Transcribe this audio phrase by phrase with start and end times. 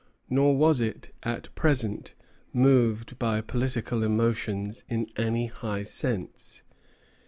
[0.31, 2.15] Nor was it at present
[2.51, 6.63] moved by political emotions in any high sense.